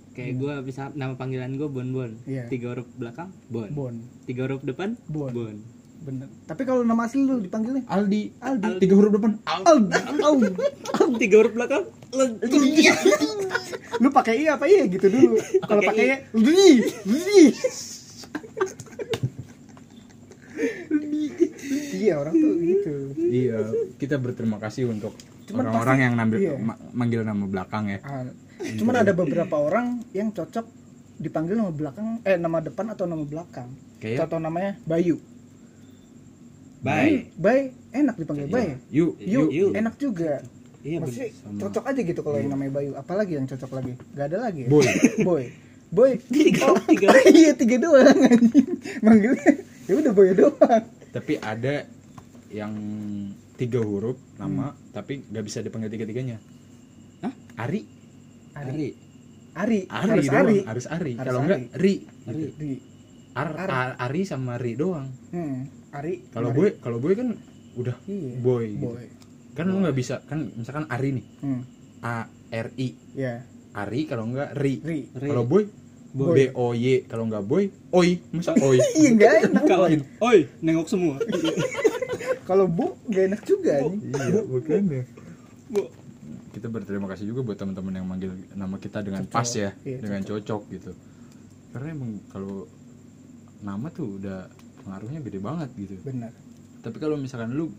Kayak 0.09 0.35
gua 0.35 0.53
bisa 0.59 0.91
nama 0.93 1.13
panggilan 1.13 1.53
gua 1.53 1.67
Bon 1.67 1.87
Bon. 1.87 2.11
Iya. 2.25 2.47
tiga 2.47 2.71
huruf 2.71 2.87
belakang 2.93 3.29
Bon. 3.47 3.67
Bon. 3.69 3.95
Tiga 4.23 4.45
huruf 4.45 4.63
depan 4.63 4.95
Bon. 5.05 5.29
Bon. 5.29 5.55
Bener. 5.99 6.31
Tapi 6.41 6.63
kalau 6.63 6.81
nama 6.81 7.03
asli 7.03 7.19
lu 7.21 7.37
dipanggilnya? 7.37 7.83
Aldi. 7.85 8.31
Aldi. 8.37 8.79
Tiga 8.79 8.95
huruf 8.95 9.11
depan. 9.13 9.35
Aldi. 9.45 9.99
Aldi. 10.17 10.47
Tiga 11.17 11.35
huruf 11.37 11.51
belakang 11.53 11.83
lu 13.99 14.09
pakai 14.09 14.33
i 14.41 14.45
apa 14.47 14.65
iya 14.65 14.83
gitu 14.87 15.07
dulu. 15.09 15.35
Kalau 15.65 15.81
Pakai 15.83 16.05
i. 16.05 16.15
li 16.37 16.71
li 17.07 17.43
iya 21.99 22.13
orang 22.19 22.33
tuh 22.35 22.53
gitu. 22.59 22.93
Iya 23.17 23.57
kita 23.99 24.15
berterima 24.19 24.57
kasih 24.59 24.89
untuk 24.89 25.13
orang-orang 25.53 25.97
yang 26.03 26.13
ngambil 26.19 26.39
iya. 26.39 26.53
ma- 26.57 26.79
manggil 26.93 27.21
nama 27.25 27.45
belakang 27.45 27.89
ya. 27.89 27.99
Ah, 28.05 28.27
cuman 28.77 28.95
ada 29.01 29.11
beberapa 29.15 29.55
orang 29.57 30.03
yang 30.11 30.29
cocok 30.29 30.65
dipanggil 31.19 31.59
nama 31.59 31.71
belakang 31.73 32.23
eh 32.23 32.37
nama 32.39 32.63
depan 32.63 32.91
atau 32.93 33.05
nama 33.07 33.23
belakang. 33.23 33.69
Kayak? 33.99 34.25
Contoh 34.25 34.39
namanya 34.39 34.79
Bayu. 34.87 35.19
Bye 36.79 37.35
Bay 37.35 37.75
enak 37.91 38.15
dipanggil 38.15 38.47
Bay 38.47 38.79
Yu. 38.87 39.19
Yu, 39.19 39.51
Yu. 39.51 39.65
enak 39.75 39.99
juga 39.99 40.39
iya. 40.85 40.97
Maksudnya 41.03 41.29
Sama. 41.35 41.59
cocok 41.61 41.83
aja 41.89 42.01
gitu 42.01 42.21
kalau 42.23 42.37
yang 42.39 42.51
namanya 42.51 42.71
Bayu 42.79 42.91
apalagi 42.95 43.33
yang 43.35 43.47
cocok 43.47 43.71
lagi 43.75 43.93
gak 44.15 44.25
ada 44.31 44.37
lagi 44.39 44.59
ya? 44.65 44.69
Boy. 44.71 44.85
boy 45.27 45.43
boy 45.89 46.11
Tiga, 46.29 46.69
oh, 46.69 46.77
tiga. 46.85 47.07
iya 47.33 47.51
tiga 47.57 47.75
doang 47.81 48.13
anjing 48.13 48.67
manggilnya 49.01 49.51
ya 49.89 49.93
udah 49.97 50.13
boy 50.13 50.29
doang 50.37 50.83
tapi 51.09 51.33
ada 51.41 51.89
yang 52.53 52.73
tiga 53.57 53.81
huruf 53.81 54.17
nama 54.37 54.71
tapi 54.93 55.25
nggak 55.25 55.43
bisa 55.43 55.59
dipanggil 55.65 55.89
tiga 55.89 56.05
tiganya 56.05 56.37
Hah? 57.25 57.33
Ari 57.65 57.81
Ari 58.55 58.93
Ari, 59.57 59.79
Ari 59.89 60.07
harus 60.13 60.25
doang. 60.29 60.39
Ari 60.45 60.57
harus 60.63 60.85
Ari 60.87 61.13
kalau 61.17 61.39
Ari. 61.41 61.45
enggak 61.45 61.59
Ri 61.75 61.93
Ari 62.29 62.43
Ari 62.55 62.73
Ar, 63.35 63.49
Ar. 63.57 63.69
Ar- 63.69 63.97
Ari 64.09 64.21
sama 64.23 64.55
Ri 64.61 64.73
doang 64.77 65.09
hmm. 65.33 65.57
Ari 65.91 66.13
kalau 66.29 66.49
Ari. 66.53 66.57
gue 66.57 66.67
kalau 66.79 66.97
gue 67.01 67.13
kan 67.17 67.29
udah 67.75 67.95
iya. 68.05 68.37
boy, 68.41 68.65
gitu. 68.69 69.18
Kan 69.51 69.65
lu 69.65 69.79
nggak 69.79 69.93
bisa 69.93 70.21
kan 70.23 70.49
misalkan 70.51 70.85
Ari 70.87 71.09
nih. 71.13 71.25
Hmm. 71.39 71.61
A 71.99 72.15
R 72.49 72.67
I. 72.75 72.89
Ya. 73.13 73.43
Ari 73.71 74.05
kalau 74.05 74.25
enggak 74.25 74.53
Ri. 74.53 74.79
Ri. 74.79 74.99
Ri. 75.11 75.27
kalau 75.27 75.43
boy? 75.43 75.63
Boy. 76.09 76.33
B 76.33 76.39
O 76.53 76.73
Y. 76.73 77.05
Kalau 77.05 77.23
enggak 77.23 77.43
boy? 77.43 77.69
Oi. 77.91 78.17
Masa 78.31 78.55
Oi? 78.55 78.81
Iya 78.97 79.09
gak 79.13 79.33
enak. 79.45 79.63
Kalahin 79.63 80.01
oi 80.19 80.39
nengok 80.59 80.87
semua. 80.87 81.15
Kalau 82.49 82.65
bu 82.65 82.97
gak 83.05 83.29
enak 83.29 83.41
juga 83.43 83.77
anjing. 83.77 84.09
Iya 84.09 84.41
makanya 84.41 85.01
Bu. 85.69 85.85
kita 86.49 86.65
berterima 86.65 87.05
kasih 87.05 87.29
juga 87.29 87.45
buat 87.45 87.53
teman-teman 87.55 87.93
yang 87.93 88.07
manggil 88.09 88.33
nama 88.51 88.73
kita 88.75 89.05
dengan 89.05 89.21
Cocok. 89.21 89.37
pas 89.37 89.49
ya 89.53 89.69
Iya, 89.85 89.97
dengan 90.01 90.21
cocok 90.25 90.61
gitu. 90.73 90.91
Karena 91.69 91.87
emang 91.93 92.11
kalau 92.27 92.65
nama 93.61 93.85
tuh 93.89 94.17
udah 94.17 94.49
pengaruhnya 94.81 95.21
gede 95.21 95.37
banget 95.37 95.69
gitu. 95.77 95.93
Benar. 96.01 96.33
Tapi 96.81 96.97
kalau 96.97 97.15
misalkan 97.15 97.53
lu 97.53 97.69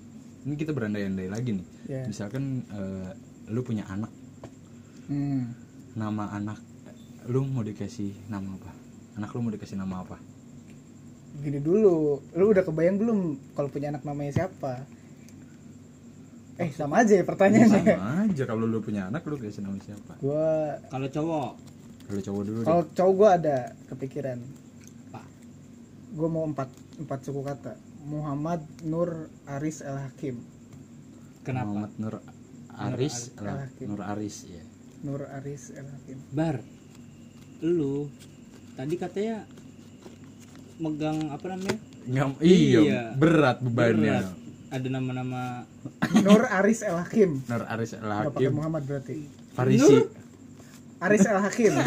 ini 0.45 0.55
kita 0.57 0.73
berandai-andai 0.73 1.29
lagi 1.29 1.61
nih. 1.61 1.67
Ya 1.89 2.03
misalkan 2.09 2.65
eh, 2.73 3.11
lu 3.51 3.61
punya 3.65 3.85
anak. 3.91 4.13
Hmm. 5.11 5.59
nama 5.99 6.31
anak 6.31 6.63
lu 7.27 7.43
mau 7.43 7.67
dikasih 7.67 8.15
nama 8.31 8.55
apa? 8.55 8.71
Anak 9.19 9.35
lu 9.35 9.43
mau 9.43 9.51
dikasih 9.51 9.75
nama 9.75 10.07
apa? 10.07 10.17
Gini 11.43 11.59
dulu. 11.59 12.23
Lu 12.39 12.45
udah 12.55 12.63
kebayang 12.63 12.97
belum 12.97 13.19
kalau 13.59 13.69
punya 13.69 13.91
anak 13.91 14.07
namanya 14.07 14.33
siapa? 14.39 14.87
Eh 16.61 16.71
sama 16.77 17.03
aja 17.03 17.17
ya 17.17 17.25
pertanyaannya. 17.25 17.85
Sama 17.97 18.09
aja. 18.29 18.43
Kalau 18.47 18.65
lu 18.69 18.79
punya 18.85 19.09
anak 19.09 19.27
lu 19.27 19.35
kasih 19.41 19.65
nama 19.65 19.81
siapa? 19.83 20.13
Gua 20.23 20.79
kalau 20.93 21.09
cowok. 21.11 21.51
Kalau 22.11 22.21
cowok 22.21 22.43
dulu 22.47 22.59
deh. 22.63 22.67
kalau 22.67 22.83
cowok 22.95 23.13
gua 23.19 23.29
ada 23.35 23.57
kepikiran. 23.91 24.39
Pak. 25.11 25.27
gua 26.15 26.29
mau 26.31 26.45
empat 26.47 26.69
empat 27.01 27.21
suku 27.25 27.41
kata. 27.41 27.75
Muhammad 28.01 28.61
Nur 28.83 29.29
Aris 29.45 29.81
El 29.81 29.97
Hakim. 29.97 30.41
Kenapa? 31.43 31.69
Muhammad 31.69 31.93
Nur 31.97 32.15
Aris 32.73 33.33
Nur 33.35 33.45
lah, 33.45 33.57
Hakim. 33.65 33.87
Nur 33.89 34.03
Aris 34.03 34.37
ya 34.47 34.63
Nur 35.01 35.23
Aris 35.27 35.63
El 35.73 35.87
Hakim. 35.87 36.19
Bar 36.31 36.57
lu 37.61 38.09
tadi 38.73 38.97
katanya 38.97 39.45
megang 40.81 41.29
apa 41.29 41.45
namanya? 41.53 41.77
Ngam, 42.09 42.31
iya, 42.41 42.81
Iya. 42.81 43.03
berat 43.13 43.61
bebannya. 43.61 44.25
Berat. 44.25 44.39
ada 44.71 44.89
nama-nama. 44.89 45.67
Nur 46.25 46.47
Aris 46.47 46.81
El 46.81 46.97
Hakim. 46.97 47.43
Nur 47.45 47.65
Aris 47.67 47.93
Al 47.93 48.01
nggak 48.01 48.33
pakai 48.33 48.47
Hakim. 48.47 48.53
Muhammad 48.55 48.83
berarti. 48.87 49.17
Farisi. 49.53 49.97
Aris 51.01 51.25
El 51.27 51.39
Hakim. 51.39 51.73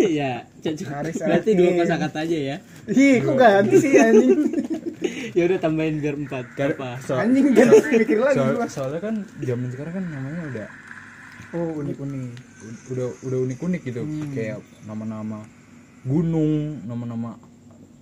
Ya 0.00 0.48
cocok. 0.58 0.88
Berarti 1.20 1.50
Hakim. 1.52 1.58
dua 1.60 1.70
kosakata 1.76 2.24
aja 2.24 2.38
ya 2.40 2.56
Ih, 2.86 3.16
kok 3.18 3.34
ganti 3.34 3.76
sih 3.78 3.96
anjing? 3.96 4.40
ya 5.30 5.44
udah 5.44 5.58
tambahin 5.58 5.98
biar 5.98 6.16
empat 6.16 6.46
apa 6.54 6.96
so- 6.98 7.16
Anjing 7.16 7.52
ganti 7.52 7.76
mikir 7.94 8.18
lagi 8.18 8.36
soal- 8.36 8.54
gua. 8.54 8.66
soalnya 8.66 9.00
kan 9.02 9.14
zaman 9.38 9.68
sekarang 9.68 9.92
kan 9.94 10.04
namanya 10.06 10.42
udah 10.46 10.68
Oh, 11.52 11.70
unik-unik. 11.76 12.32
udah 12.88 13.06
udah 13.20 13.38
unik-unik 13.42 13.82
gitu 13.84 14.00
Hmm. 14.00 14.30
kayak 14.30 14.58
nama-nama 14.82 15.46
gunung 16.02 16.82
nama-nama 16.82 17.38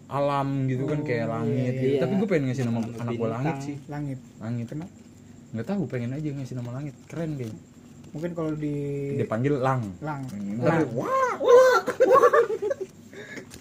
alam 0.08 0.66
gitu 0.66 0.84
kan 0.84 1.00
kayak 1.02 1.26
langit 1.26 1.72
gitu. 1.74 1.86
iya. 1.90 2.00
tapi 2.00 2.12
gue 2.14 2.26
pengen 2.26 2.44
ngasih 2.48 2.64
nama 2.64 2.80
Nama 2.80 2.96
anak 2.98 3.12
gue 3.14 3.28
langit 3.30 3.56
sih 3.62 3.76
Langit. 3.86 4.18
langit 4.38 4.66
Kenapa? 4.68 4.92
nggak 5.52 5.66
tahu 5.66 5.82
pengen 5.86 6.10
aja 6.12 6.28
ngasih 6.28 6.54
nama 6.54 6.70
langit 6.74 6.94
keren 7.06 7.30
kayaknya 7.34 7.60
mungkin 8.10 8.30
kalau 8.34 8.52
di 8.54 8.74
dipanggil 9.16 9.54
lang 9.58 9.80
lang 9.98 10.20
Lang. 10.58 10.84
lang 10.84 11.38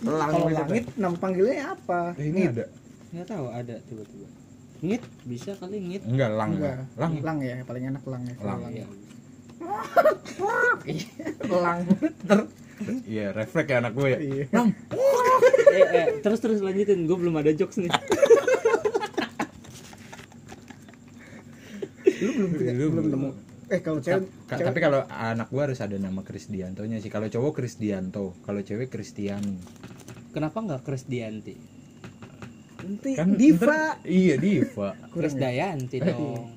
lang 0.02 0.30
kalau 0.30 0.48
langit 0.50 0.84
nama 0.96 1.14
panggilnya 1.14 1.72
apa? 1.72 2.00
Eh, 2.16 2.28
ini 2.28 2.48
ada. 2.48 2.66
Nggak 3.12 3.26
tahu 3.28 3.46
ada 3.48 3.76
tiba-tiba. 3.86 4.28
Ngit? 4.82 5.02
Bisa 5.24 5.50
kali 5.56 5.78
ngit. 5.80 6.02
Enggak 6.04 6.32
lang. 6.32 6.50
Enggak. 6.56 6.76
Lang. 6.96 7.12
Lang 7.22 7.38
ya 7.40 7.56
paling 7.62 7.84
enak 7.88 8.04
lang 8.04 8.22
ya. 8.24 8.34
Lang. 8.42 8.60
Iya. 8.68 8.86
lang. 11.56 11.78
Iya 13.06 13.26
refleks 13.30 13.68
ya 13.68 13.76
anak 13.78 13.92
gue 13.94 14.08
ya. 14.08 14.20
Iya. 14.20 14.46
Eh, 15.72 15.88
eh, 15.88 16.06
terus 16.20 16.38
terus 16.38 16.60
lanjutin. 16.60 17.06
Gue 17.06 17.16
belum 17.16 17.34
ada 17.34 17.50
jokes 17.52 17.80
nih. 17.80 17.88
Lu 22.20 22.30
belum 22.36 22.50
punya- 22.52 22.74
Lu 22.74 22.86
belum 22.92 23.06
nemu. 23.08 23.30
Eh 23.72 23.80
kalau 23.80 23.98
cewek 23.98 24.28
Ka- 24.46 24.52
cewek- 24.52 24.68
tapi 24.68 24.78
kalau 24.84 25.00
anak 25.08 25.48
gua 25.48 25.64
harus 25.64 25.80
ada 25.80 25.96
nama 25.96 26.20
Krisdiantonya 26.20 27.00
sih. 27.00 27.08
Kalau 27.08 27.26
cowok 27.26 27.56
Krisdianto 27.56 28.36
kalau 28.44 28.60
cewek 28.60 28.92
Kristiani 28.92 29.56
kenapa 30.32 30.58
nggak 30.58 30.82
Krisdianti 30.82 31.56
nanti 32.82 33.10
kan 33.14 33.38
diva. 33.38 33.62
ntar- 33.62 33.98
iya 34.04 34.36
diva. 34.36 34.90
Kris 35.08 35.08
kurang 35.14 35.38
ya? 35.38 35.40
Dayanti 35.40 35.98
dong. 36.02 36.50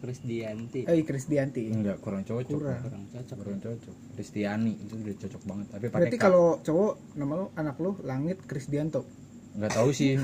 Krisdianti 0.00 0.80
eh 0.82 1.04
Krisdianti 1.04 1.62
enggak 1.68 2.00
kurang 2.00 2.24
cocok. 2.24 2.50
Kurang. 2.50 2.80
kurang 2.80 3.04
cocok 3.06 3.36
kurang 3.38 3.60
cocok. 3.60 3.94
Kristiani 4.12 4.72
itu 4.74 4.94
udah 4.96 5.14
cocok 5.14 5.42
banget. 5.44 5.66
Tapi 5.68 5.84
pakai 5.86 5.98
berarti 6.00 6.16
kalau 6.16 6.46
cowok 6.58 6.92
nama 7.14 7.32
lu 7.36 7.46
anak 7.54 7.76
lu 7.78 7.90
langit 8.02 8.42
Krisdianto 8.42 9.04
nggak 9.52 9.68
tahu 9.70 9.92
sih. 9.92 10.16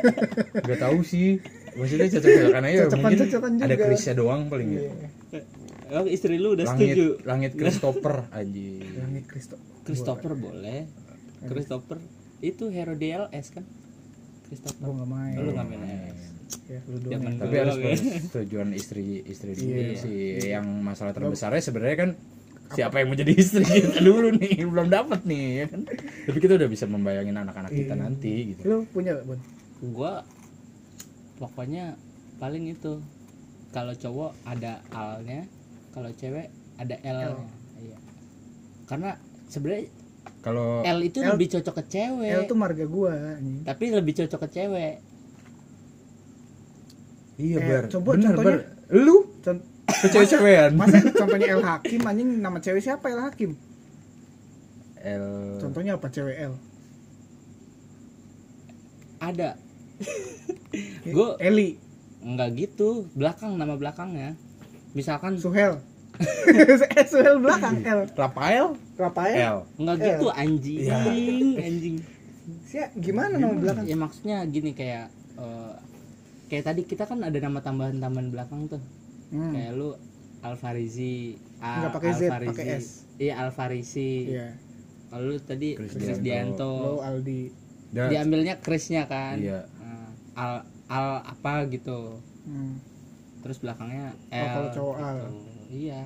Nggak 0.64 0.78
tahu 0.78 0.98
sih. 1.00 1.40
Maksudnya 1.74 2.06
cocok 2.06 2.30
cocokan 2.30 2.62
aja 2.62 2.76
Cocokan- 2.76 3.00
mungkin 3.00 3.18
cocokan 3.24 3.52
ada 3.56 3.64
juga. 3.66 3.84
Krisnya 3.88 4.14
doang 4.14 4.40
paling 4.46 4.68
ya. 4.68 4.80
Iya. 4.84 5.40
oh, 5.94 6.06
istri 6.06 6.36
lu 6.36 6.48
udah 6.52 6.64
langit 6.68 6.92
setuju? 6.92 7.06
Langit 7.24 7.52
Christopher 7.56 8.16
aja 8.28 8.68
langit 9.00 9.24
Kristo 9.24 9.56
Christopher 9.82 10.32
boleh. 10.36 10.84
Christopher 11.42 11.98
itu 12.44 12.68
hero 12.68 12.92
DLS 12.92 13.46
kan? 13.56 13.64
Christopher? 14.44 14.92
Nggak 14.92 15.08
main. 15.08 15.36
Lu 15.40 15.50
nggak 15.52 15.66
main 15.66 15.80
LS 15.80 16.34
ya 16.64 16.80
lu 16.86 16.96
ya. 17.10 17.18
tapi 17.18 17.54
harus 17.60 17.76
ya. 17.76 17.84
persetujuan 17.92 18.68
istri 18.72 19.20
istri 19.26 19.52
dulu 19.56 19.68
Iya. 19.74 19.96
sih. 20.00 20.18
Yang 20.48 20.66
masalah 20.80 21.12
terbesarnya 21.12 21.60
sebenarnya 21.60 21.96
kan 21.98 22.10
siapa 22.72 23.00
yang 23.00 23.12
mau 23.12 23.18
jadi 23.18 23.32
istri 23.36 23.64
kita 23.64 24.00
dulu 24.00 24.32
nih? 24.38 24.64
Belum 24.72 24.88
dapat 24.88 25.20
nih 25.28 25.44
ya 25.60 25.66
kan? 25.68 25.82
Tapi 26.30 26.38
kita 26.40 26.52
udah 26.56 26.68
bisa 26.70 26.84
membayangin 26.88 27.36
anak-anak 27.36 27.72
kita 27.72 27.94
Iya. 27.96 28.00
nanti 28.00 28.32
gitu. 28.54 28.60
Lu 28.64 28.76
punya 28.88 29.18
Bon 29.24 29.40
gua 29.84 30.24
pokoknya 31.36 31.98
paling 32.40 32.72
itu 32.72 33.02
kalau 33.68 33.92
cowok 33.92 34.32
ada 34.46 34.80
alnya 34.94 35.44
kalau 35.92 36.08
cewek 36.14 36.48
ada 36.80 36.96
l 37.04 37.18
L. 37.20 37.34
iya. 37.82 37.96
Karena 38.88 39.18
sebenarnya 39.50 39.90
kalau 40.44 40.84
L 40.84 40.98
itu 41.00 41.18
L- 41.18 41.32
lebih 41.32 41.48
cocok 41.50 41.74
ke 41.80 41.84
cewek. 41.88 42.30
L 42.30 42.42
tuh 42.44 42.54
marga 42.54 42.84
gua 42.84 43.40
anjing. 43.40 43.64
tapi 43.64 43.84
lebih 43.88 44.12
cocok 44.14 44.40
ke 44.44 44.48
cewek. 44.52 44.94
Iya 47.34 47.56
eh, 47.56 47.64
bar 47.64 47.84
coba 47.88 48.08
bener 48.12 48.28
contohnya. 48.30 48.46
bar 48.46 48.56
lu? 48.94 49.16
Con- 49.40 49.64
kecewean 49.84 50.70
masa 50.76 51.00
contohnya 51.02 51.48
L 51.50 51.62
Hakim 51.62 52.02
anjing 52.04 52.28
nama 52.38 52.60
cewek 52.60 52.78
siapa? 52.78 53.08
L 53.08 53.24
Hakim? 53.24 53.56
L. 55.00 55.26
Contohnya 55.58 55.96
apa 55.96 56.08
cewek 56.08 56.36
L? 56.38 56.54
Ada. 59.18 59.56
Gua- 61.14 61.36
Eli. 61.38 61.80
Nggak 62.20 62.48
gitu. 62.54 63.08
Belakang 63.12 63.56
nama 63.56 63.76
belakangnya. 63.76 64.36
Misalkan 64.92 65.36
Suhel 65.36 65.80
Suhel 67.04 67.36
belakang 67.38 67.82
L 67.82 68.00
Rafael 68.12 68.66
Rafael 68.94 69.36
L 69.36 69.58
nggak 69.76 69.96
L. 69.96 70.02
gitu 70.04 70.26
anjing 70.30 70.78
Iya. 70.80 70.96
anjing 71.60 71.96
Sia, 72.62 72.92
gimana 72.92 73.34
nama 73.34 73.54
belakang 73.54 73.84
ya 73.84 73.96
maksudnya 73.96 74.44
gini 74.44 74.72
kayak 74.72 75.08
eh, 75.34 75.74
kayak 76.46 76.64
tadi 76.64 76.82
kita 76.82 77.04
kan 77.04 77.18
ada 77.18 77.34
nama 77.34 77.58
tambahan 77.58 77.96
tambahan 77.96 78.28
belakang 78.28 78.68
tuh 78.68 78.82
hmm. 79.30 79.52
kayak 79.52 79.70
lu 79.72 79.96
Alfarizi 80.40 81.40
A- 81.58 81.80
Nggak 81.80 81.92
pakai 81.94 82.10
Z, 82.10 82.20
Alfarizi. 82.22 82.50
pakai 82.52 82.66
S. 82.76 82.86
iya 83.16 83.34
Alfarisi 83.38 84.12
iya 84.28 84.48
kalau 85.08 85.24
lu 85.26 85.38
tadi 85.38 85.68
Krisdianto. 85.72 86.10
Krisdianto 86.10 86.70
lo 86.74 86.94
Aldi 87.00 87.40
Dan- 87.90 88.10
diambilnya 88.10 88.54
Krisnya 88.58 89.06
kan 89.06 89.38
Iya. 89.38 89.64
Nah, 89.74 90.08
al 90.34 90.52
al 90.86 91.06
apa 91.24 91.64
gitu 91.66 92.20
hmm. 92.44 92.74
terus 93.40 93.56
belakangnya 93.58 94.12
L 94.28 94.36
Oh, 94.36 94.48
kalau 94.50 94.68
cowok 94.70 94.94
gitu. 94.94 95.06
Al. 95.06 95.18
Iya. 95.74 96.02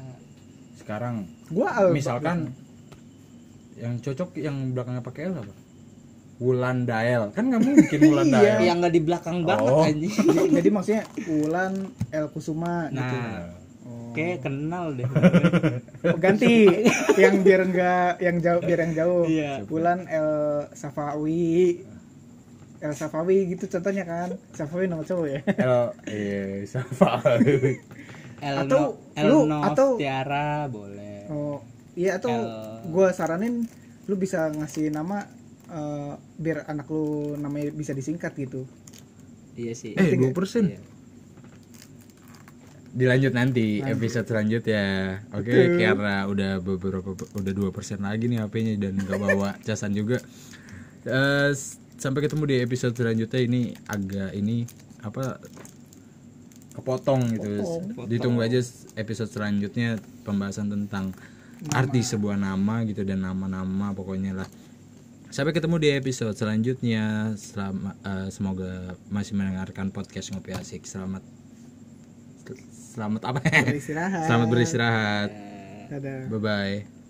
Sekarang 0.81 1.29
gua 1.53 1.69
Al 1.77 1.93
misalkan 1.93 2.57
yang 3.77 4.01
cocok 4.01 4.35
yang 4.41 4.73
belakangnya 4.75 5.05
pakai 5.05 5.29
L 5.29 5.45
apa? 5.45 5.55
Wulan 6.39 6.87
Dael. 6.87 7.35
Kan 7.35 7.51
nggak 7.51 7.63
mungkin 7.67 7.99
Wulan 8.09 8.27
Iya. 8.31 8.35
Dael. 8.39 8.59
Yang 8.65 8.77
nggak 8.81 8.95
di 8.95 9.03
belakang 9.03 9.37
banget 9.45 9.73
Oh. 9.75 9.85
anjing. 9.85 10.15
Jadi, 10.15 10.49
jadi 10.63 10.69
maksudnya 10.71 11.03
Ulan 11.29 11.73
L 12.15 12.27
Kusuma 12.31 12.89
gitu. 12.89 12.99
Nah 13.03 13.59
oh. 13.85 14.11
kayak 14.15 14.39
kenal 14.47 14.95
deh. 14.95 15.09
Oh, 15.99 16.15
ganti. 16.15 16.63
Yang 17.19 17.35
biar 17.43 17.61
enggak 17.67 18.23
yang 18.23 18.39
jauh 18.39 18.63
biar 18.63 18.79
yang 18.87 18.95
jauh. 18.95 19.25
Iya. 19.27 19.67
Ulan 19.67 20.07
L 20.07 20.31
Safawi. 20.71 21.83
El 22.79 22.95
Safawi 22.95 23.51
gitu 23.51 23.67
contohnya 23.67 24.07
kan. 24.07 24.39
Safawi 24.55 24.87
nama 24.87 25.03
cowok 25.03 25.27
ya? 25.27 25.41
L 25.59 25.91
eh 26.07 26.63
siapa 28.41 28.65
Atau 28.65 28.83
Elno, 29.13 29.29
lu- 29.29 29.43
Elno 29.45 29.59
atau- 29.63 29.95
Tiara 29.97 30.67
boleh. 30.67 31.27
Oh 31.29 31.59
iya 31.93 32.17
atau 32.17 32.31
gua 32.87 33.11
saranin 33.11 33.67
lu 34.05 34.15
bisa 34.15 34.49
ngasih 34.49 34.89
nama 34.89 35.27
eh, 35.69 36.13
biar 36.35 36.65
anak 36.67 36.87
lu 36.87 37.05
namanya 37.35 37.69
bisa 37.71 37.93
disingkat 37.93 38.33
gitu. 38.35 38.65
Iya 39.53 39.75
sih. 39.75 39.93
Eh 39.93 40.15
2% 40.15 40.33
Iya. 40.65 40.81
dilanjut 42.89 43.33
nanti 43.33 43.85
episode 43.85 44.25
selanjutnya. 44.25 44.85
Oke 45.31 45.77
karena 45.77 46.25
udah 46.25 46.53
beberapa 46.59 47.05
udah 47.13 47.53
dua 47.53 47.71
persen 47.71 48.01
lagi 48.01 48.27
nih 48.27 48.41
HP-nya 48.41 48.75
dan 48.81 48.97
nggak 48.97 49.19
bawa 49.19 49.55
casan 49.67 49.93
juga. 49.93 50.19
Eh, 51.05 51.51
s- 51.53 51.77
sampai 51.95 52.25
ketemu 52.25 52.45
di 52.47 52.57
episode 52.59 52.95
selanjutnya. 52.95 53.41
Ini 53.41 53.61
agak 53.85 54.31
ini 54.33 54.65
apa 54.99 55.37
kepotong 56.79 57.35
gitu. 57.35 57.51
Ditunggu 58.07 58.47
aja 58.47 58.63
episode 58.95 59.31
selanjutnya 59.31 59.99
pembahasan 60.23 60.71
tentang 60.71 61.11
arti 61.75 62.07
sebuah 62.07 62.39
nama 62.39 62.87
gitu 62.87 63.03
dan 63.03 63.27
nama-nama 63.27 63.91
pokoknya 63.93 64.39
lah. 64.39 64.49
Sampai 65.29 65.53
ketemu 65.53 65.77
di 65.77 65.89
episode 65.93 66.33
selanjutnya. 66.39 67.35
Selama 67.37 67.99
eh, 68.01 68.29
semoga 68.33 68.97
masih 69.13 69.37
mendengarkan 69.37 69.91
podcast 69.93 70.33
ngopi 70.33 70.55
asik. 70.57 70.87
Selamat 70.87 71.21
selamat 72.95 73.23
apa? 73.29 73.39
Beristirahat. 73.45 74.25
Selamat 74.31 74.49
beristirahat. 74.49 75.31
Dadah. 75.89 76.29
Bye 76.33 76.41
bye 76.41 76.98